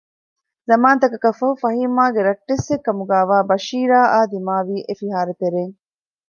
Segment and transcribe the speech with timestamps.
[0.69, 5.75] ޒަމާންތަކަކަށްފަހު ފަހީމާގެ ރައްޓެއްސެއް ކަމުގައިވާ ބަޝީރާއާ ދިމާވީ އެފިހާރަ ތެރެއިން